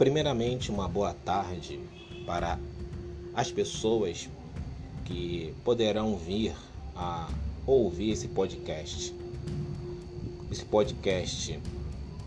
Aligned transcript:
Primeiramente, 0.00 0.70
uma 0.70 0.88
boa 0.88 1.12
tarde 1.12 1.78
para 2.24 2.58
as 3.34 3.52
pessoas 3.52 4.30
que 5.04 5.54
poderão 5.62 6.16
vir 6.16 6.54
a 6.96 7.28
ouvir 7.66 8.12
esse 8.12 8.26
podcast. 8.26 9.14
Esse 10.50 10.64
podcast 10.64 11.60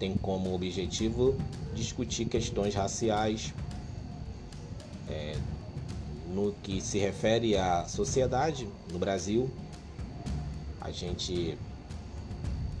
tem 0.00 0.16
como 0.16 0.52
objetivo 0.52 1.36
discutir 1.72 2.24
questões 2.24 2.74
raciais 2.74 3.54
é, 5.08 5.36
no 6.34 6.52
que 6.64 6.80
se 6.80 6.98
refere 6.98 7.56
à 7.56 7.84
sociedade 7.86 8.68
no 8.92 8.98
Brasil. 8.98 9.48
A 10.80 10.90
gente 10.90 11.56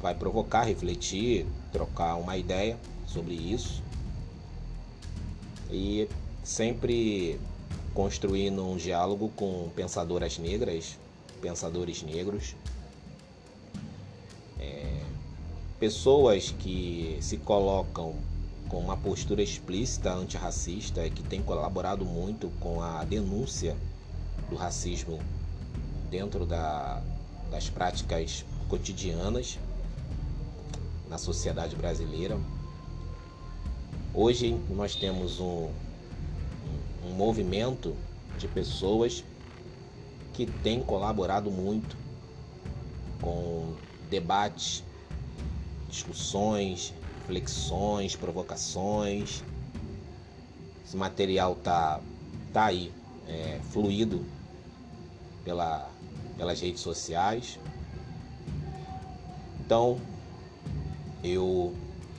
vai 0.00 0.12
provocar, 0.12 0.64
refletir, 0.64 1.46
trocar 1.70 2.16
uma 2.16 2.36
ideia 2.36 2.76
sobre 3.06 3.34
isso 3.34 3.80
e 5.72 6.08
sempre 6.42 7.40
construindo 7.94 8.66
um 8.66 8.76
diálogo 8.76 9.30
com 9.36 9.70
pensadoras 9.74 10.38
negras, 10.38 10.98
pensadores 11.40 12.02
negros, 12.02 12.54
é, 14.58 15.02
pessoas 15.78 16.50
que 16.58 17.18
se 17.20 17.36
colocam 17.38 18.14
com 18.68 18.78
uma 18.78 18.96
postura 18.96 19.42
explícita 19.42 20.12
antirracista 20.12 21.06
e 21.06 21.10
que 21.10 21.22
tem 21.22 21.42
colaborado 21.42 22.04
muito 22.04 22.50
com 22.60 22.80
a 22.80 23.04
denúncia 23.04 23.76
do 24.48 24.56
racismo 24.56 25.20
dentro 26.10 26.46
da, 26.46 27.02
das 27.50 27.68
práticas 27.68 28.44
cotidianas 28.68 29.58
na 31.08 31.18
sociedade 31.18 31.76
brasileira. 31.76 32.38
Hoje 34.14 34.60
nós 34.68 34.94
temos 34.94 35.40
um, 35.40 35.70
um 37.02 37.14
movimento 37.14 37.96
de 38.38 38.46
pessoas 38.46 39.24
que 40.34 40.44
tem 40.44 40.82
colaborado 40.82 41.50
muito 41.50 41.96
com 43.22 43.72
debates, 44.10 44.84
discussões, 45.88 46.92
reflexões, 47.20 48.14
provocações. 48.14 49.42
Esse 50.84 50.94
material 50.94 51.54
tá, 51.54 51.98
tá 52.52 52.66
aí, 52.66 52.92
é, 53.26 53.60
fluído 53.70 54.26
pela, 55.42 55.90
pelas 56.36 56.60
redes 56.60 56.82
sociais. 56.82 57.58
Então, 59.64 59.98
eu, 61.24 61.72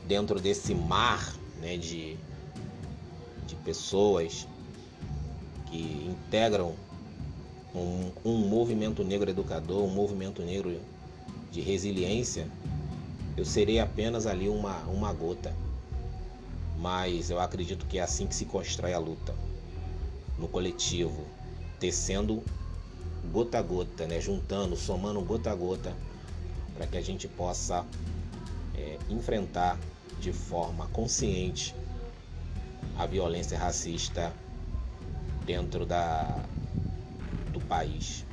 dentro 0.08 0.40
desse 0.40 0.74
mar 0.74 1.43
né, 1.64 1.78
de, 1.78 2.18
de 3.48 3.56
pessoas 3.64 4.46
que 5.72 6.06
integram 6.06 6.76
um, 7.74 8.12
um 8.24 8.38
movimento 8.38 9.04
negro 9.04 9.30
educador, 9.30 9.82
um 9.84 9.90
movimento 9.90 10.42
negro 10.44 10.80
de 11.52 11.62
resiliência, 11.62 12.48
eu 13.38 13.46
serei 13.46 13.80
apenas 13.80 14.28
ali 14.28 14.50
uma, 14.50 14.78
uma 14.82 15.12
gota. 15.14 15.56
Mas 16.78 17.30
eu 17.30 17.40
acredito 17.40 17.86
que 17.86 17.98
é 17.98 18.02
assim 18.02 18.28
que 18.28 18.36
se 18.36 18.46
constrói 18.46 18.94
a 18.94 19.00
luta. 19.00 19.34
No 20.38 20.50
coletivo, 20.50 21.26
tecendo 21.80 22.44
gota 23.32 23.58
a 23.58 23.62
gota, 23.62 24.06
né? 24.06 24.20
juntando, 24.20 24.76
somando 24.76 25.22
gota 25.22 25.50
a 25.50 25.56
gota, 25.56 25.96
para 26.76 26.86
que 26.86 26.98
a 26.98 27.02
gente 27.02 27.28
possa 27.28 27.86
é, 28.76 28.98
enfrentar 29.10 29.80
de 30.24 30.32
forma 30.32 30.88
consciente 30.88 31.76
a 32.98 33.06
violência 33.06 33.58
racista 33.58 34.34
dentro 35.46 35.86
da, 35.86 36.42
do 37.52 37.60
país. 37.60 38.26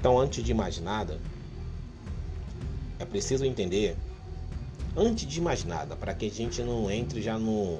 Então, 0.00 0.18
antes 0.18 0.42
de 0.42 0.52
mais 0.52 0.80
nada, 0.80 1.20
é 2.98 3.04
preciso 3.04 3.44
entender, 3.44 3.96
antes 4.96 5.28
de 5.28 5.40
mais 5.40 5.64
nada, 5.64 5.94
para 5.94 6.12
que 6.12 6.26
a 6.26 6.30
gente 6.30 6.60
não 6.62 6.90
entre 6.90 7.22
já 7.22 7.38
no, 7.38 7.78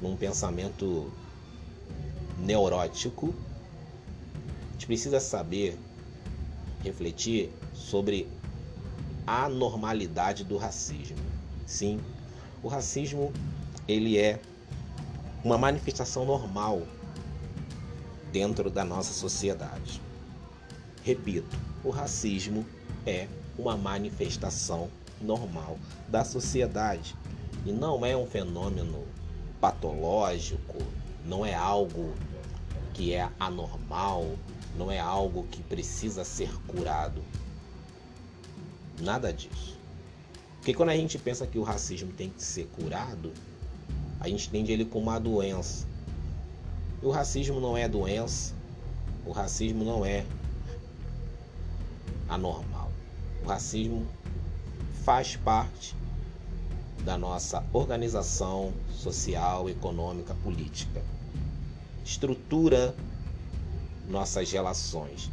num 0.00 0.16
pensamento 0.16 1.12
neurótico, 2.38 3.34
a 4.70 4.72
gente 4.72 4.86
precisa 4.86 5.20
saber 5.20 5.78
refletir 6.82 7.50
sobre 7.74 8.26
a 9.26 9.50
normalidade 9.50 10.44
do 10.44 10.56
racismo. 10.56 11.34
Sim, 11.66 12.00
o 12.62 12.68
racismo 12.68 13.32
ele 13.86 14.18
é 14.18 14.40
uma 15.42 15.58
manifestação 15.58 16.24
normal 16.24 16.82
dentro 18.32 18.70
da 18.70 18.84
nossa 18.84 19.12
sociedade. 19.12 20.00
Repito, 21.02 21.56
o 21.84 21.90
racismo 21.90 22.64
é 23.06 23.28
uma 23.58 23.76
manifestação 23.76 24.88
normal 25.20 25.78
da 26.08 26.24
sociedade 26.24 27.14
e 27.64 27.72
não 27.72 28.04
é 28.04 28.16
um 28.16 28.26
fenômeno 28.26 29.04
patológico, 29.60 30.78
não 31.24 31.44
é 31.44 31.54
algo 31.54 32.14
que 32.92 33.12
é 33.12 33.28
anormal, 33.38 34.36
não 34.76 34.90
é 34.90 34.98
algo 34.98 35.44
que 35.44 35.62
precisa 35.62 36.24
ser 36.24 36.50
curado. 36.66 37.22
Nada 39.00 39.32
disso. 39.32 39.78
Porque 40.64 40.72
quando 40.72 40.88
a 40.88 40.96
gente 40.96 41.18
pensa 41.18 41.46
que 41.46 41.58
o 41.58 41.62
racismo 41.62 42.10
tem 42.14 42.30
que 42.30 42.42
ser 42.42 42.64
curado, 42.68 43.30
a 44.18 44.26
gente 44.30 44.48
entende 44.48 44.72
ele 44.72 44.86
como 44.86 45.10
uma 45.10 45.20
doença. 45.20 45.86
E 47.02 47.04
o 47.04 47.10
racismo 47.10 47.60
não 47.60 47.76
é 47.76 47.86
doença, 47.86 48.54
o 49.26 49.30
racismo 49.30 49.84
não 49.84 50.06
é 50.06 50.24
anormal. 52.26 52.90
O 53.44 53.46
racismo 53.46 54.06
faz 55.04 55.36
parte 55.36 55.94
da 57.04 57.18
nossa 57.18 57.62
organização 57.70 58.72
social, 58.90 59.68
econômica, 59.68 60.34
política. 60.42 61.02
Estrutura 62.02 62.94
nossas 64.08 64.50
relações. 64.50 65.30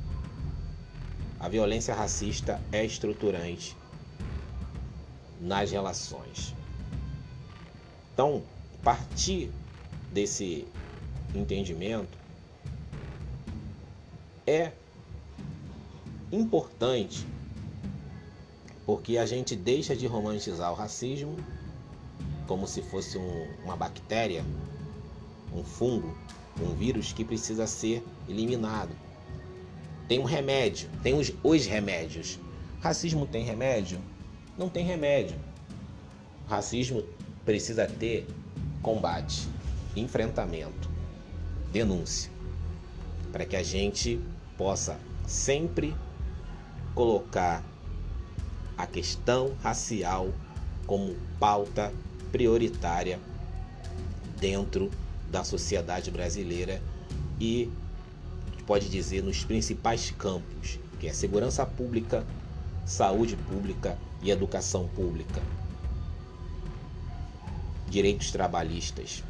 A 1.39 1.47
violência 1.47 1.95
racista 1.95 2.59
é 2.69 2.83
estruturante 2.83 3.79
nas 5.41 5.71
relações. 5.71 6.53
Então, 8.13 8.43
partir 8.83 9.51
desse 10.11 10.67
entendimento 11.33 12.17
é 14.45 14.71
importante 16.31 17.25
porque 18.85 19.17
a 19.17 19.25
gente 19.25 19.55
deixa 19.55 19.95
de 19.95 20.07
romantizar 20.07 20.71
o 20.71 20.75
racismo 20.75 21.35
como 22.47 22.67
se 22.67 22.81
fosse 22.81 23.17
um, 23.17 23.47
uma 23.63 23.75
bactéria, 23.77 24.43
um 25.53 25.63
fungo, 25.63 26.17
um 26.61 26.73
vírus 26.75 27.13
que 27.13 27.23
precisa 27.23 27.65
ser 27.65 28.03
eliminado. 28.27 28.91
Tem 30.07 30.19
um 30.19 30.25
remédio, 30.25 30.89
tem 31.01 31.13
os, 31.13 31.31
os 31.43 31.65
remédios. 31.65 32.37
Racismo 32.81 33.25
tem 33.25 33.45
remédio? 33.45 33.99
Não 34.57 34.69
tem 34.69 34.85
remédio. 34.85 35.37
O 36.45 36.49
racismo 36.49 37.03
precisa 37.45 37.87
ter 37.87 38.27
combate, 38.81 39.47
enfrentamento, 39.95 40.89
denúncia, 41.71 42.31
para 43.31 43.45
que 43.45 43.55
a 43.55 43.63
gente 43.63 44.19
possa 44.57 44.99
sempre 45.27 45.95
colocar 46.93 47.63
a 48.77 48.85
questão 48.85 49.55
racial 49.61 50.33
como 50.85 51.15
pauta 51.39 51.93
prioritária 52.31 53.19
dentro 54.39 54.89
da 55.29 55.43
sociedade 55.43 56.11
brasileira 56.11 56.81
e 57.39 57.71
pode 58.65 58.89
dizer 58.89 59.23
nos 59.23 59.43
principais 59.43 60.11
campos, 60.11 60.79
que 60.99 61.07
é 61.07 61.13
segurança 61.13 61.65
pública, 61.65 62.25
saúde 62.85 63.35
pública 63.35 63.97
e 64.21 64.31
educação 64.31 64.87
pública, 64.87 65.41
direitos 67.89 68.31
trabalhistas. 68.31 69.23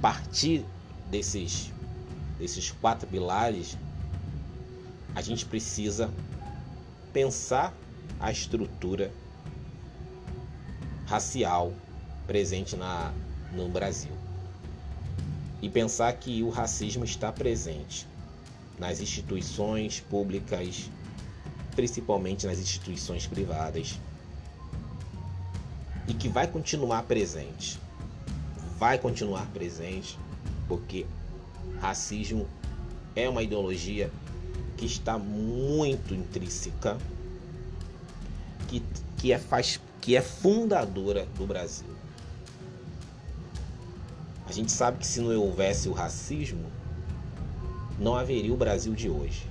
Partir 0.00 0.64
desses, 1.10 1.72
desses 2.38 2.70
quatro 2.70 3.06
pilares, 3.08 3.76
a 5.14 5.22
gente 5.22 5.46
precisa 5.46 6.10
pensar 7.12 7.72
a 8.20 8.30
estrutura 8.30 9.12
racial 11.06 11.72
presente 12.26 12.76
na, 12.76 13.12
no 13.52 13.68
Brasil. 13.68 14.10
E 15.62 15.68
pensar 15.68 16.12
que 16.14 16.42
o 16.42 16.50
racismo 16.50 17.04
está 17.04 17.32
presente 17.32 18.06
nas 18.78 19.00
instituições 19.00 20.00
públicas, 20.00 20.90
principalmente 21.74 22.46
nas 22.46 22.58
instituições 22.58 23.26
privadas. 23.26 23.98
e 26.06 26.14
que 26.14 26.28
vai 26.28 26.46
continuar 26.46 27.02
presente. 27.04 27.78
Vai 28.78 28.98
continuar 28.98 29.46
presente 29.52 30.18
porque 30.68 31.06
racismo 31.80 32.46
é 33.14 33.28
uma 33.28 33.42
ideologia 33.42 34.10
que 34.76 34.86
está 34.86 35.18
muito 35.18 36.14
intrínseca, 36.14 36.98
que, 38.68 38.82
que, 39.16 39.32
é, 39.32 39.38
faz, 39.38 39.80
que 40.00 40.16
é 40.16 40.20
fundadora 40.20 41.26
do 41.36 41.46
Brasil. 41.46 41.86
A 44.46 44.52
gente 44.52 44.72
sabe 44.72 44.98
que 44.98 45.06
se 45.06 45.20
não 45.20 45.34
houvesse 45.40 45.88
o 45.88 45.92
racismo, 45.92 46.70
não 47.98 48.14
haveria 48.14 48.52
o 48.52 48.56
Brasil 48.56 48.94
de 48.94 49.08
hoje. 49.08 49.46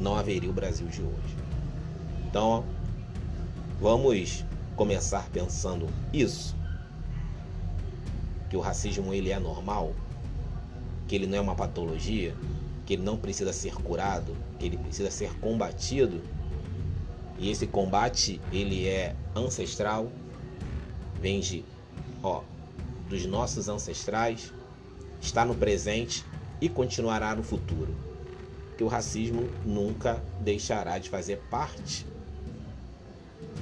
Não 0.00 0.16
haveria 0.16 0.50
o 0.50 0.52
Brasil 0.52 0.86
de 0.86 1.02
hoje. 1.02 1.36
Então, 2.26 2.64
vamos 3.80 4.44
começar 4.76 5.28
pensando 5.30 5.88
isso, 6.12 6.54
que 8.48 8.56
o 8.56 8.60
racismo 8.60 9.12
ele 9.12 9.30
é 9.30 9.38
normal, 9.38 9.92
que 11.08 11.16
ele 11.16 11.26
não 11.26 11.38
é 11.38 11.40
uma 11.40 11.54
patologia, 11.54 12.34
que 12.86 12.94
ele 12.94 13.02
não 13.02 13.16
precisa 13.16 13.52
ser 13.52 13.74
curado, 13.74 14.36
que 14.58 14.66
ele 14.66 14.76
precisa 14.76 15.10
ser 15.10 15.36
combatido. 15.40 16.22
E 17.38 17.50
esse 17.50 17.66
combate 17.66 18.40
ele 18.52 18.86
é 18.86 19.16
ancestral, 19.34 20.12
vem 21.20 21.40
de, 21.40 21.64
ó, 22.22 22.42
dos 23.08 23.26
nossos 23.26 23.68
ancestrais, 23.68 24.52
está 25.20 25.44
no 25.44 25.54
presente 25.54 26.24
e 26.60 26.68
continuará 26.68 27.34
no 27.34 27.42
futuro. 27.42 27.94
Que 28.76 28.84
o 28.84 28.88
racismo 28.88 29.48
nunca 29.64 30.22
deixará 30.40 30.98
de 30.98 31.10
fazer 31.10 31.38
parte 31.50 32.06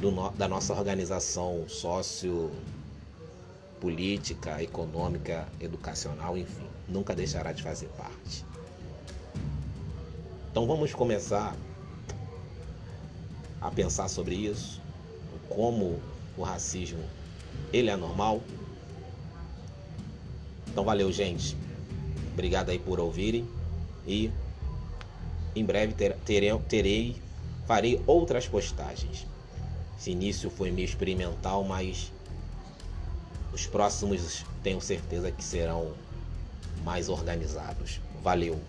no, 0.01 0.31
da 0.31 0.47
nossa 0.47 0.75
organização 0.75 1.65
sócio 1.69 2.51
política, 3.81 4.63
econômica, 4.63 5.47
educacional, 5.61 6.37
enfim, 6.37 6.67
nunca 6.89 7.15
deixará 7.15 7.53
de 7.53 7.63
fazer 7.63 7.89
parte. 7.89 8.45
Então 10.51 10.67
vamos 10.67 10.95
começar 10.95 11.55
a 13.61 13.71
pensar 13.71 14.09
sobre 14.09 14.35
isso, 14.35 14.81
como 15.49 16.01
o 16.37 16.43
racismo 16.43 17.03
ele 17.73 17.91
é 17.91 17.97
normal. 17.97 18.41
Então 20.69 20.85
valeu, 20.85 21.11
gente. 21.13 21.57
Obrigado 22.37 22.69
aí 22.69 22.79
por 22.79 23.01
ouvirem 23.01 23.49
e 24.07 24.31
em 25.55 25.65
breve 25.65 25.95
ter, 25.95 26.15
terei, 26.17 26.55
terei 26.69 27.17
farei 27.67 28.03
outras 28.07 28.47
postagens. 28.47 29.27
Esse 29.99 30.11
início 30.11 30.51
foi 30.51 30.71
meio 30.71 30.85
experimental, 30.85 31.65
mas 31.65 32.13
os 33.55 33.67
próximos 33.67 34.45
tenho 34.63 34.83
certeza 34.83 35.33
que 35.33 35.43
serão 35.43 35.95
mais 36.85 37.09
organizados. 37.09 38.03
Valeu! 38.23 38.61